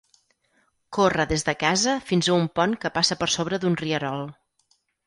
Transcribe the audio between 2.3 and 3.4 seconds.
a un pont que passa per